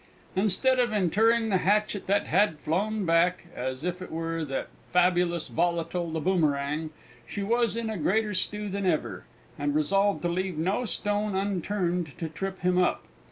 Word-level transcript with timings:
Instead 0.35 0.79
of 0.79 0.91
interring 0.91 1.49
the 1.49 1.59
hatchet 1.59 2.07
that 2.07 2.25
had 2.25 2.57
flown 2.57 3.05
back, 3.05 3.45
as 3.55 3.83
if 3.83 4.01
it 4.01 4.09
were 4.11 4.43
that 4.43 4.69
fabulous 4.91 5.47
volatile 5.47 6.09
the 6.11 6.19
boomerang, 6.19 6.89
she 7.27 7.43
was 7.43 7.75
in 7.75 7.87
a 7.87 7.97
greater 7.97 8.33
stew 8.33 8.67
than 8.67 8.87
ever, 8.87 9.25
and 9.59 9.75
resolved 9.75 10.23
to 10.23 10.27
leave 10.27 10.57
no 10.57 10.85
stone 10.85 11.35
unturned 11.35 12.17
to 12.17 12.27
trip 12.27 12.61
him 12.61 12.79
up. 12.79 13.03